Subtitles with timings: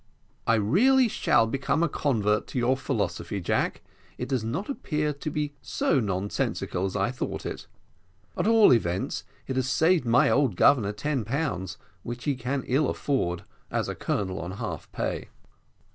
[0.47, 3.83] "I really shall become a convert to your philosophy, Jack;
[4.17, 7.67] it does not appear to be so nonsensical as I thought it.
[8.35, 12.89] At all events it has saved my old governor ten pounds, which he can ill
[12.89, 15.29] afford, as a colonel on half pay."